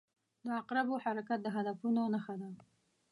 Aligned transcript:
•د 0.45 0.47
عقربو 0.59 0.95
حرکت 1.05 1.39
د 1.43 1.47
هدفونو 1.55 2.01
نښه 2.13 2.35
ده. 2.41 2.49